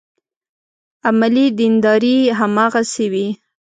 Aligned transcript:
عملي 1.09 1.45
دینداري 1.59 2.17
هماغسې 2.39 3.05
وي. 3.13 3.27